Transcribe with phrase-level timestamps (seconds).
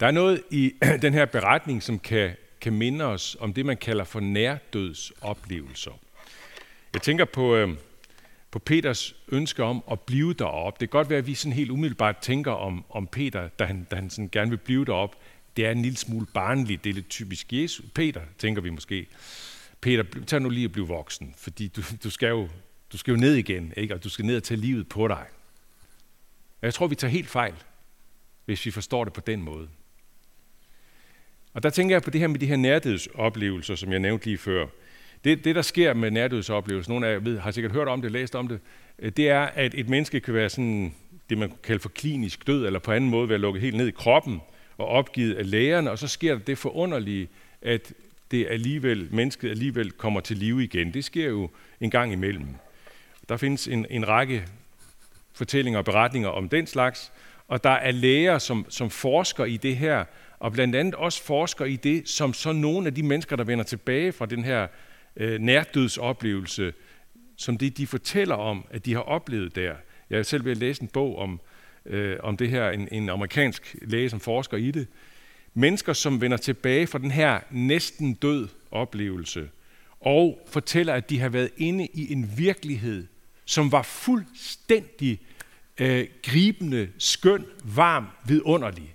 [0.00, 3.76] Der er noget i den her beretning, som kan, kan minde os om det, man
[3.76, 6.00] kalder for nærdødsoplevelser.
[6.94, 7.68] Jeg tænker på, øh,
[8.50, 10.80] på Peters ønske om at blive deroppe.
[10.80, 13.86] Det kan godt være, at vi sådan helt umiddelbart tænker om, om Peter, da han,
[13.90, 15.16] da han sådan gerne vil blive deroppe.
[15.56, 16.84] Det er en lille smule barnligt.
[16.84, 17.86] Det er lidt typisk Jesus.
[17.94, 19.06] Peter, tænker vi måske.
[19.80, 22.48] Peter, tag nu lige at blive voksen, fordi du, du, skal, jo,
[22.92, 23.94] du skal jo ned igen, ikke?
[23.94, 25.26] og du skal ned og tage livet på dig.
[26.62, 27.54] Jeg tror, vi tager helt fejl,
[28.44, 29.68] hvis vi forstår det på den måde.
[31.56, 34.38] Og der tænker jeg på det her med de her nærdødsoplevelser, som jeg nævnte lige
[34.38, 34.66] før.
[35.24, 38.12] Det, det der sker med nærdødsoplevelser, nogle af jer ved, har sikkert hørt om det,
[38.12, 38.60] læst om det,
[38.98, 40.94] øh, det er, at et menneske kan være sådan,
[41.30, 43.90] det man kalder for klinisk død, eller på anden måde være lukket helt ned i
[43.90, 44.40] kroppen
[44.78, 47.28] og opgivet af lægerne, og så sker der det forunderlige,
[47.62, 47.92] at
[48.30, 50.94] det alligevel, mennesket alligevel kommer til live igen.
[50.94, 52.48] Det sker jo en gang imellem.
[53.28, 54.44] Der findes en, en række
[55.34, 57.12] fortællinger og beretninger om den slags,
[57.48, 60.04] og der er læger, som, som forsker i det her,
[60.38, 63.64] og blandt andet også forsker i det, som så nogle af de mennesker, der vender
[63.64, 64.66] tilbage fra den her
[65.16, 66.72] øh, nærdødsoplevelse,
[67.36, 69.74] som det de fortæller om, at de har oplevet der.
[70.10, 71.40] Jeg er selv ved at læse en bog om,
[71.86, 74.86] øh, om det her, en, en amerikansk læge, som forsker i det.
[75.54, 79.48] Mennesker, som vender tilbage fra den her næsten død oplevelse,
[80.00, 83.06] og fortæller, at de har været inde i en virkelighed,
[83.44, 85.20] som var fuldstændig
[85.80, 88.94] øh, gribende, skøn, varm, vidunderlig.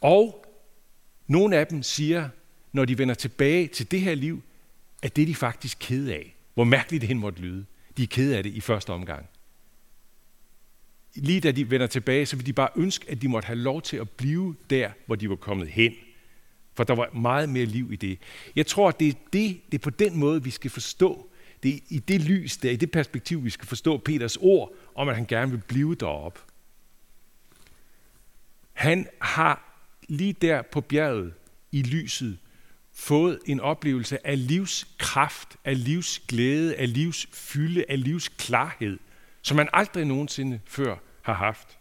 [0.00, 0.44] Og
[1.30, 2.28] nogle af dem siger,
[2.72, 4.42] når de vender tilbage til det her liv,
[5.02, 6.34] at det er de faktisk kede af.
[6.54, 7.64] Hvor mærkeligt det hen måtte lyde.
[7.96, 9.26] De er kede af det i første omgang.
[11.14, 13.82] Lige da de vender tilbage, så vil de bare ønske, at de måtte have lov
[13.82, 15.94] til at blive der, hvor de var kommet hen.
[16.74, 18.18] For der var meget mere liv i det.
[18.56, 21.30] Jeg tror, at det er, det, det er på den måde, vi skal forstå.
[21.62, 25.08] Det er i det lys, det i det perspektiv, vi skal forstå Peters ord om,
[25.08, 26.44] at han gerne vil blive derop.
[28.72, 29.69] Han har
[30.10, 31.34] lige der på bjerget
[31.72, 32.38] i lyset
[32.92, 38.98] fået en oplevelse af livskraft, af livsglæde, af livsfylde, af livsklarhed,
[39.42, 41.78] som man aldrig nogensinde før har haft.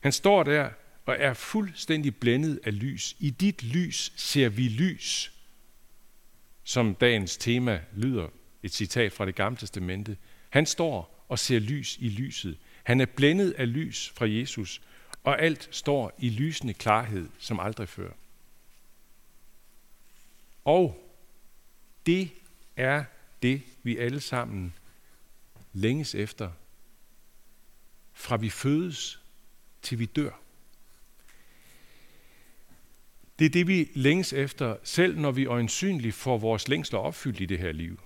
[0.00, 0.70] Han står der
[1.06, 3.16] og er fuldstændig blændet af lys.
[3.18, 5.32] I dit lys ser vi lys,
[6.64, 8.28] som dagens tema lyder,
[8.62, 10.16] et citat fra det gamle testamente.
[10.50, 12.58] Han står og ser lys i lyset.
[12.82, 14.80] Han er blændet af lys fra Jesus,
[15.24, 18.10] og alt står i lysende klarhed som aldrig før.
[20.64, 21.10] Og
[22.06, 22.30] det
[22.76, 23.04] er
[23.42, 24.74] det, vi alle sammen
[25.72, 26.50] længes efter,
[28.12, 29.20] fra vi fødes
[29.82, 30.40] til vi dør.
[33.38, 37.46] Det er det, vi længes efter, selv når vi øjensynligt får vores længsler opfyldt i
[37.46, 38.00] det her liv.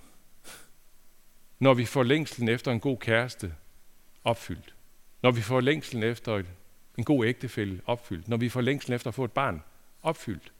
[1.59, 3.55] Når vi får længslen efter en god kæreste
[4.23, 4.75] opfyldt.
[5.21, 6.45] Når vi får længslen efter et
[6.99, 8.27] en god ægtefælde opfyldt.
[8.27, 9.63] Når vi får længslen efter at få et barn
[10.01, 10.51] opfyldt.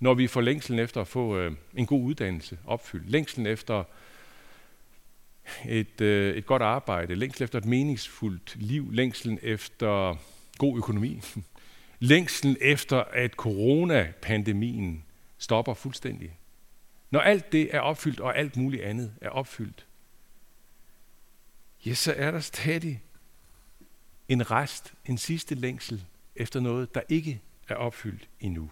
[0.00, 3.84] Når vi får længslen efter at få øh, en god uddannelse opfyldt, længslen efter
[5.68, 10.16] et, øh, et godt arbejde, længslen efter et meningsfuldt liv, længslen efter
[10.58, 11.20] god økonomi,
[11.98, 15.04] længslen efter at coronapandemien
[15.38, 16.38] stopper fuldstændig.
[17.10, 19.86] Når alt det er opfyldt, og alt muligt andet er opfyldt,
[21.86, 23.02] ja, så er der stadig
[24.28, 26.04] en rest, en sidste længsel
[26.36, 28.70] efter noget, der ikke er opfyldt endnu.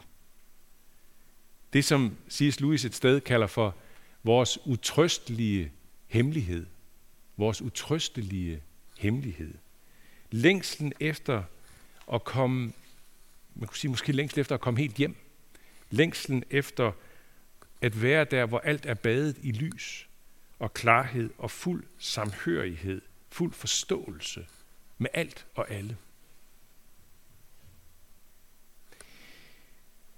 [1.73, 2.61] Det, som C.S.
[2.61, 3.75] Lewis et sted kalder for
[4.23, 5.73] vores utrøstelige
[6.07, 6.67] hemmelighed.
[7.37, 8.63] Vores utrøstelige
[8.99, 9.55] hemmelighed.
[10.31, 11.43] Længslen efter
[12.13, 12.73] at komme,
[13.55, 15.17] man kunne sige måske længslen efter at komme helt hjem.
[15.91, 16.93] Længslen efter
[17.81, 20.09] at være der, hvor alt er badet i lys
[20.59, 24.47] og klarhed og fuld samhørighed, fuld forståelse
[25.03, 25.97] med alt og alle.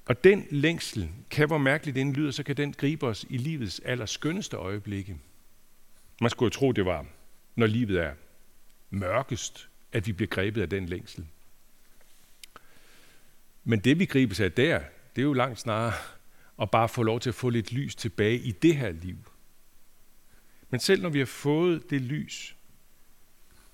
[0.06, 3.81] Og den længsel, kan hvor mærkeligt den lyder, så kan den gribe os i livets
[3.84, 5.17] allerskønneste øjeblikke.
[6.21, 7.06] Man skulle jo tro, det var,
[7.55, 8.15] når livet er
[8.91, 11.27] mørkest, at vi bliver grebet af den længsel.
[13.65, 14.79] Men det, vi gribes af der,
[15.17, 15.93] det er jo langt snarere
[16.62, 19.17] at bare få lov til at få lidt lys tilbage i det her liv.
[20.70, 22.56] Men selv når vi har fået det lys,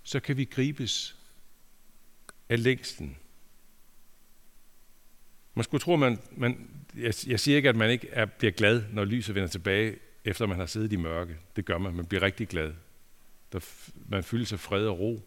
[0.03, 1.17] så kan vi gribes
[2.49, 3.17] af længslen
[5.55, 8.83] man skulle tro, man, man jeg, jeg siger ikke, at man ikke er, bliver glad,
[8.93, 11.37] når lyset vender tilbage, efter man har siddet i mørke.
[11.57, 11.95] Det gør man.
[11.95, 12.73] Man bliver rigtig glad.
[13.53, 13.61] Der,
[14.09, 15.23] man fylder sig fred og ro.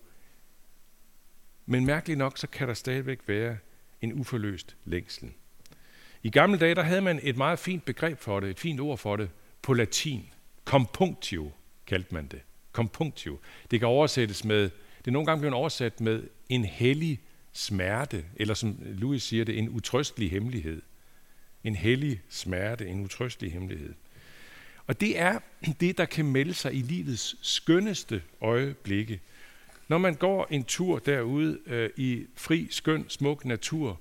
[1.65, 3.57] Men mærkeligt nok, så kan der stadigvæk være
[4.01, 5.31] en uforløst længsel.
[6.23, 8.97] I gamle dage, der havde man et meget fint begreb for det, et fint ord
[8.97, 9.29] for det,
[9.61, 10.29] på latin.
[10.65, 11.51] Compunctio
[11.87, 12.41] kaldte man det.
[12.73, 13.39] Compunctio.
[13.71, 14.61] Det kan oversættes med,
[14.97, 17.19] det er nogle gange blevet oversat med en hellig
[17.53, 20.81] smerte, eller som Louis siger det, en utrøstelig hemmelighed.
[21.63, 23.93] En hellig smerte, en utrøstelig hemmelighed.
[24.87, 25.39] Og det er
[25.79, 29.21] det, der kan melde sig i livets skønneste øjeblikke.
[29.87, 33.99] Når man går en tur derude øh, i fri, skøn, smuk natur,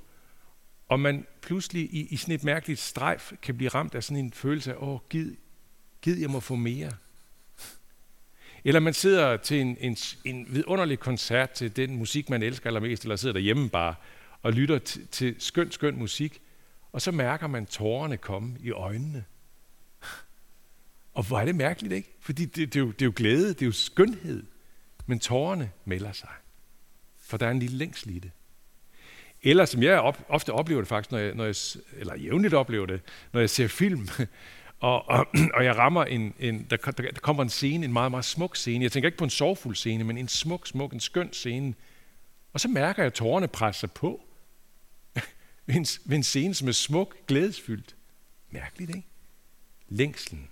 [0.89, 4.33] og man pludselig i, i sådan et mærkeligt strejf kan blive ramt af sådan en
[4.33, 5.35] følelse af, åh, gid,
[6.03, 6.91] gid jeg må få mere.
[8.65, 13.03] Eller man sidder til en, en, en vidunderlig koncert til den musik, man elsker allermest,
[13.03, 13.95] eller sidder derhjemme bare
[14.43, 16.43] og lytter til, til skøn, skøn musik,
[16.93, 19.25] og så mærker man tårerne komme i øjnene.
[21.15, 22.17] Og hvor er det mærkeligt, ikke?
[22.21, 24.43] Fordi det, det, er jo, det er jo glæde, det er jo skønhed.
[25.07, 26.29] Men tårerne melder sig.
[27.21, 28.31] For der er en lille længsel i det.
[29.43, 31.55] Eller som jeg op, ofte oplever det faktisk, når jeg, når jeg,
[32.01, 33.01] eller jævnligt oplever det,
[33.33, 34.09] når jeg ser film,
[34.83, 38.11] og, og, og jeg rammer en, en der, der, der kommer en scene, en meget,
[38.11, 38.83] meget smuk scene.
[38.83, 41.75] Jeg tænker ikke på en sorgfuld scene, men en smuk, smuk, en skøn scene.
[42.53, 44.21] Og så mærker jeg, at tårerne presser på.
[45.67, 47.97] ved, en, ved en scene, som er smuk, glædesfyldt.
[48.51, 49.09] Mærkeligt, ikke?
[49.89, 50.49] Længslen.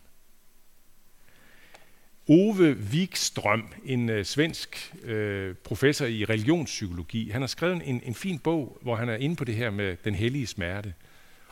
[2.29, 8.39] Ove Wikstrøm, en uh, svensk uh, professor i religionspsykologi, han har skrevet en, en fin
[8.39, 10.95] bog, hvor han er inde på det her med den hellige smerte.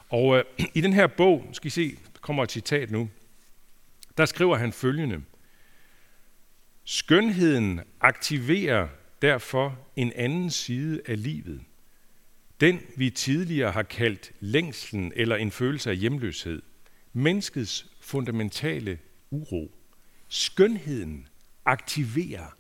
[0.09, 1.97] Og uh, i den her bog, skal I se,
[2.29, 3.11] kommer et citat nu,
[4.17, 5.23] der skriver han følgende.
[6.85, 8.89] Skønheden aktiverer
[9.23, 11.61] derfor en anden side af livet.
[12.61, 16.63] Den vi tidligere har kaldt længslen eller en følelse af hjemløshed.
[17.13, 18.99] Menneskets fundamentale
[19.31, 19.75] uro.
[20.29, 21.29] Skønheden
[21.65, 22.57] aktiverer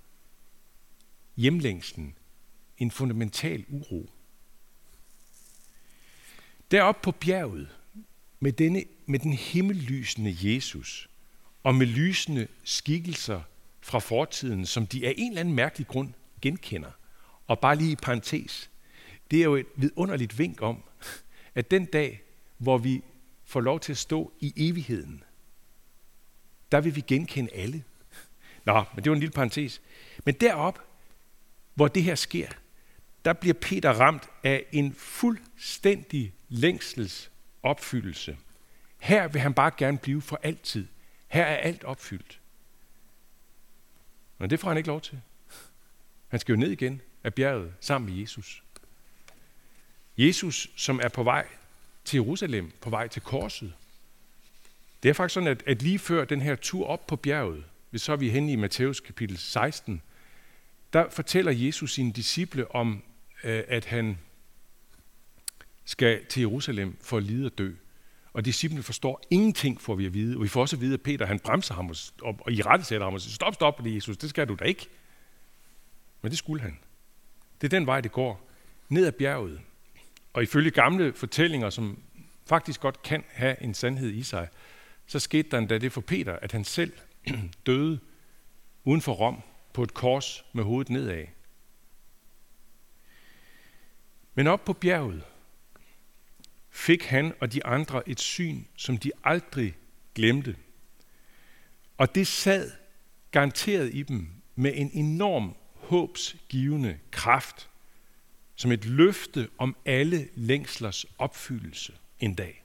[1.36, 2.14] hjemlængslen,
[2.78, 4.10] en fundamental uro.
[6.70, 7.68] Deroppe på bjerget,
[8.40, 11.08] med, denne, med den himmellysende Jesus,
[11.62, 13.40] og med lysende skikkelser
[13.80, 16.12] fra fortiden, som de af en eller anden mærkelig grund
[16.42, 16.90] genkender.
[17.46, 18.70] Og bare lige i parentes,
[19.30, 20.82] det er jo et vidunderligt vink om,
[21.54, 22.22] at den dag,
[22.58, 23.02] hvor vi
[23.44, 25.22] får lov til at stå i evigheden,
[26.72, 27.84] der vil vi genkende alle.
[28.64, 29.80] Nå, men det var en lille parentes.
[30.24, 30.84] Men derop,
[31.74, 32.48] hvor det her sker,
[33.24, 37.30] der bliver Peter ramt af en fuldstændig længsels
[37.62, 38.36] opfyldelse.
[38.98, 40.86] Her vil han bare gerne blive for altid.
[41.28, 42.40] Her er alt opfyldt.
[44.38, 45.20] Men det får han ikke lov til.
[46.28, 48.62] Han skal jo ned igen af bjerget sammen med Jesus.
[50.18, 51.46] Jesus, som er på vej
[52.04, 53.74] til Jerusalem, på vej til korset,
[55.02, 58.02] det er faktisk sådan, at, at lige før den her tur op på bjerget, hvis
[58.02, 60.02] så er vi henne i Matthæus kapitel 16,
[60.92, 63.02] der fortæller Jesus sine disciple om,
[63.44, 64.18] øh, at han
[65.84, 67.72] skal til Jerusalem for at lide og dø.
[68.38, 70.36] Og disciplene forstår ingenting, får vi at vide.
[70.36, 72.62] Og vi får også at vide, at Peter han bremser ham og, og, og i
[72.62, 74.88] rette sætter ham og siger, stop, stop, Jesus, det skal du da ikke.
[76.22, 76.78] Men det skulle han.
[77.60, 78.48] Det er den vej, det går.
[78.88, 79.60] Ned ad bjerget.
[80.32, 81.98] Og ifølge gamle fortællinger, som
[82.46, 84.48] faktisk godt kan have en sandhed i sig,
[85.06, 86.92] så skete der endda det for Peter, at han selv
[87.66, 87.98] døde
[88.84, 89.42] uden for Rom
[89.72, 91.24] på et kors med hovedet nedad.
[94.34, 95.24] Men op på bjerget
[96.70, 99.76] fik han og de andre et syn, som de aldrig
[100.14, 100.56] glemte.
[101.98, 102.70] Og det sad
[103.30, 107.70] garanteret i dem med en enorm håbsgivende kraft,
[108.56, 112.64] som et løfte om alle længslers opfyldelse en dag.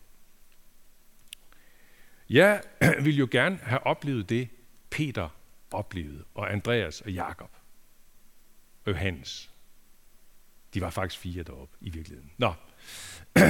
[2.29, 2.62] Jeg
[3.05, 4.50] vil jo gerne have oplevet det,
[4.89, 5.29] Peter
[5.72, 7.51] oplevede, og Andreas og Jakob
[8.86, 9.51] og Johannes.
[10.74, 12.31] De var faktisk fire deroppe i virkeligheden.
[12.38, 12.53] Nå.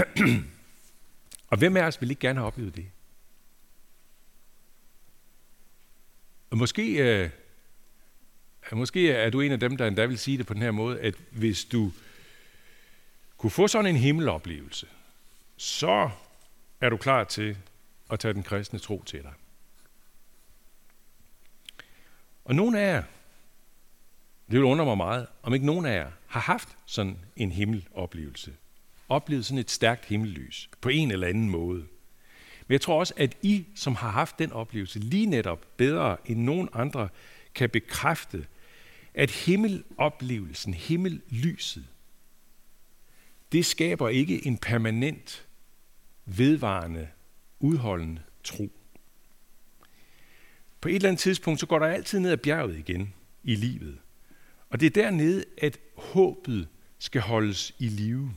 [1.51, 2.91] og hvem af os vil ikke gerne have oplevet det?
[6.49, 7.29] Og måske, øh,
[8.71, 10.99] måske er du en af dem, der endda vil sige det på den her måde,
[10.99, 11.91] at hvis du
[13.37, 14.87] kunne få sådan en himmeloplevelse,
[15.57, 16.09] så
[16.81, 17.57] er du klar til
[18.11, 19.33] at tage den kristne tro til dig.
[22.45, 23.03] Og nogle af jer,
[24.51, 28.55] det vil undre mig meget, om ikke nogen af jer har haft sådan en himmeloplevelse.
[29.13, 31.79] Oplevet sådan et stærkt himmellys på en eller anden måde.
[32.67, 36.39] Men jeg tror også, at I, som har haft den oplevelse, lige netop bedre end
[36.39, 37.09] nogen andre,
[37.55, 38.47] kan bekræfte,
[39.13, 41.85] at himmeloplevelsen, himmellyset,
[43.51, 45.45] det skaber ikke en permanent,
[46.25, 47.07] vedvarende
[47.59, 48.71] udholdende tro.
[50.81, 53.97] På et eller andet tidspunkt, så går der altid ned ad bjerget igen i livet.
[54.69, 56.67] Og det er dernede, at håbet
[56.99, 58.33] skal holdes i live.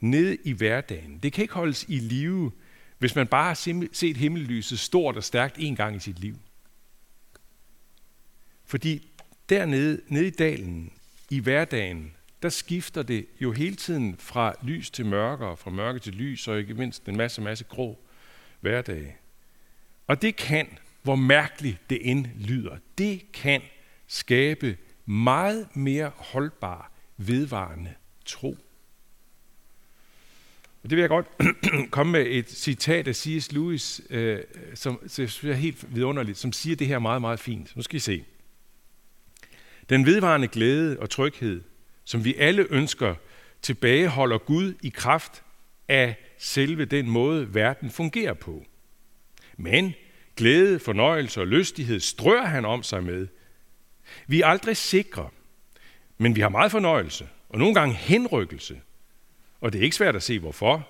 [0.00, 1.18] Nede i hverdagen.
[1.18, 2.52] Det kan ikke holdes i live,
[2.98, 6.36] hvis man bare har set himmellyset stort og stærkt en gang i sit liv.
[8.64, 9.08] Fordi
[9.48, 10.92] dernede, nede i dalen,
[11.30, 12.12] i hverdagen,
[12.42, 16.14] der der skifter det jo hele tiden fra lys til mørke, og fra mørke til
[16.14, 17.98] lys, og ikke mindst en masse, masse grå
[18.60, 19.16] hverdag.
[20.06, 23.62] Og det kan, hvor mærkeligt det end lyder, det kan
[24.06, 24.76] skabe
[25.06, 28.58] meget mere holdbar, vedvarende tro.
[30.86, 31.26] Og det vil jeg godt
[31.90, 33.52] komme med et citat af C.S.
[33.52, 34.38] Lewis, øh,
[34.74, 37.76] som er helt vidunderligt, som siger det her meget, meget fint.
[37.76, 38.24] Nu skal I se.
[39.88, 41.62] Den vedvarende glæde og tryghed,
[42.04, 43.14] som vi alle ønsker,
[43.62, 45.42] tilbageholder Gud i kraft
[45.88, 48.64] af selve den måde, verden fungerer på.
[49.56, 49.94] Men
[50.36, 53.26] glæde, fornøjelse og lystighed strør han om sig med.
[54.26, 55.28] Vi er aldrig sikre,
[56.18, 58.80] men vi har meget fornøjelse, og nogle gange henrykkelse.
[59.66, 60.88] Og det er ikke svært at se hvorfor.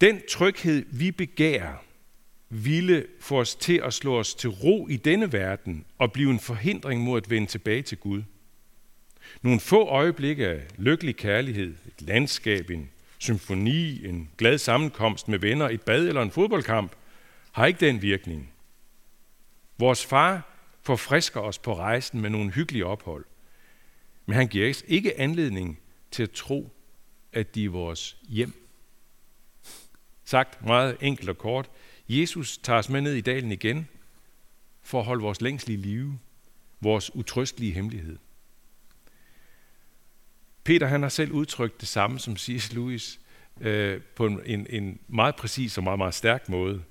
[0.00, 1.74] Den tryghed, vi begærer,
[2.48, 6.40] ville få os til at slå os til ro i denne verden og blive en
[6.40, 8.22] forhindring mod at vende tilbage til Gud.
[9.42, 15.68] Nogle få øjeblikke af lykkelig kærlighed, et landskab, en symfoni, en glad sammenkomst med venner,
[15.68, 16.92] et bad eller en fodboldkamp,
[17.52, 18.52] har ikke den virkning.
[19.78, 23.24] Vores far forfrisker os på rejsen med nogle hyggelige ophold,
[24.26, 25.80] men han giver ikke anledning
[26.10, 26.72] til at tro,
[27.36, 28.52] at de er vores hjem.
[30.24, 31.70] Sagt meget enkelt og kort,
[32.08, 33.88] Jesus tager os med ned i dalen igen
[34.82, 36.18] for at holde vores længsel i live,
[36.80, 38.18] vores utrystelige hemmelighed.
[40.64, 42.72] Peter han har selv udtrykt det samme som C.S.
[42.72, 43.20] Lewis
[43.60, 46.82] øh, på en, en meget præcis og meget, meget stærk måde.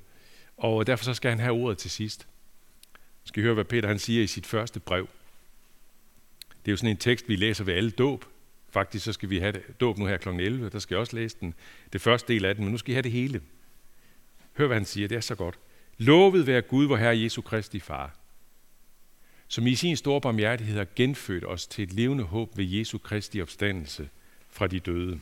[0.57, 2.27] Og derfor så skal han have ordet til sidst.
[3.23, 5.07] Vi skal høre, hvad Peter han siger i sit første brev.
[6.49, 8.25] Det er jo sådan en tekst, vi læser ved alle dåb.
[8.75, 10.29] Faktisk så skal vi have det, dåb nu her kl.
[10.29, 11.53] 11, der skal jeg også læse den,
[11.93, 13.41] det første del af den, men nu skal I have det hele.
[14.57, 15.59] Hør, hvad han siger, det er så godt.
[15.97, 18.15] Lovet være Gud, vor Herre Jesu Kristi Far,
[19.47, 23.41] som i sin store barmhjertighed har genfødt os til et levende håb ved Jesu Kristi
[23.41, 24.09] opstandelse
[24.49, 25.19] fra de døde.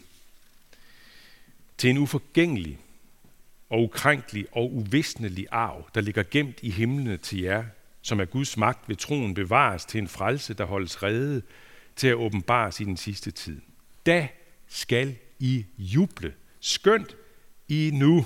[1.78, 2.80] Til en uforgængelig
[3.70, 7.64] og ukrænkelig og uvisnelig arv, der ligger gemt i himlene til jer,
[8.02, 11.42] som er Guds magt ved troen bevares til en frelse, der holdes rede
[11.96, 13.62] til at åbenbare i den sidste tid.
[14.06, 14.28] Da
[14.68, 16.34] skal I juble.
[16.60, 17.16] Skønt
[17.68, 18.26] I nu,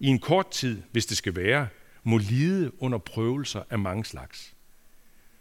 [0.00, 1.68] i en kort tid, hvis det skal være,
[2.04, 4.54] må lide under prøvelser af mange slags.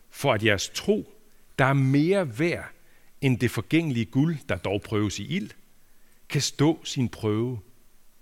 [0.10, 1.14] For at jeres tro,
[1.60, 2.72] der er mere værd
[3.22, 5.50] end det forgængelige guld, der dog prøves i ild,
[6.30, 7.60] kan stå sin prøve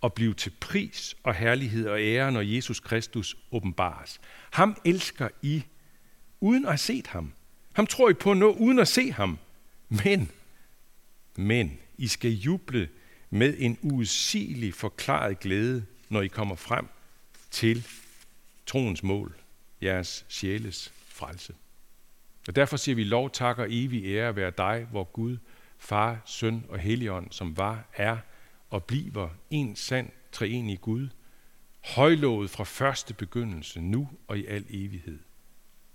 [0.02, 4.22] og blive til pris og herlighed og ære, når Jesus Kristus åbenbares.
[4.52, 5.64] Ham elsker I,
[6.40, 7.34] uden at have set ham.
[7.80, 9.40] Ham tror I på nå, uden at se ham.
[9.90, 10.32] Men,
[11.36, 12.90] men, I skal juble
[13.30, 16.88] med en uudsigelig forklaret glæde, når I kommer frem
[17.52, 17.88] til
[18.66, 19.36] troens mål,
[19.82, 21.54] jeres sjæles frelse.
[22.48, 25.38] Og derfor siger vi lov, tak og evig ære være dig, hvor Gud,
[25.78, 28.18] Far, Søn og Helligånd, som var, er
[28.70, 31.08] og bliver en sand treenig Gud,
[31.86, 35.20] højlovet fra første begyndelse, nu og i al evighed.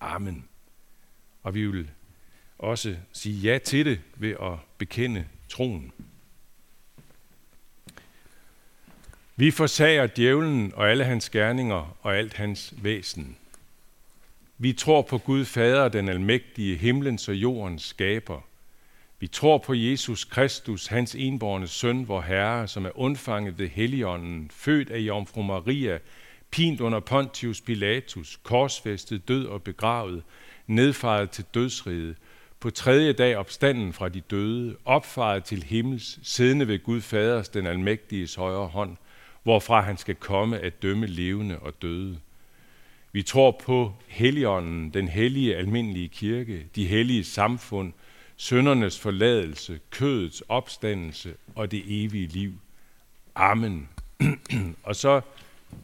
[0.01, 0.49] Amen.
[1.45, 1.91] Og vi vil
[2.59, 5.93] også sige ja til det ved at bekende troen.
[9.37, 13.37] Vi forsager djævlen og alle hans gerninger og alt hans væsen.
[14.59, 18.41] Vi tror på Gud Fader, den almægtige, himlens og jordens skaber.
[19.19, 24.51] Vi tror på Jesus Kristus, hans enborne søn, vor Herre, som er undfanget ved Helligånden,
[24.51, 25.99] født af Jomfru Maria,
[26.51, 30.23] pint under Pontius Pilatus, korsfæstet, død og begravet,
[30.67, 32.17] nedfaret til dødsriget,
[32.61, 37.67] på tredje dag opstanden fra de døde, opfaret til himmels, siddende ved Gud Faders, den
[37.67, 38.97] almægtiges højre hånd,
[39.43, 42.19] hvorfra han skal komme at dømme levende og døde.
[43.13, 47.93] Vi tror på Helligånden, den hellige almindelige kirke, de hellige samfund,
[48.37, 52.53] søndernes forladelse, kødets opstandelse og det evige liv.
[53.35, 53.89] Amen.
[54.83, 55.21] og så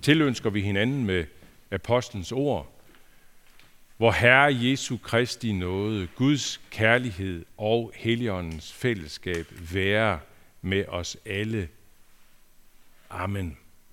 [0.02, 1.24] tilønsker vi hinanden med
[1.70, 2.79] apostlens ord,
[4.00, 10.20] hvor Herre Jesu Kristi nåde, Guds kærlighed og Helligåndens fællesskab være
[10.62, 11.68] med os alle.
[13.10, 13.59] Amen.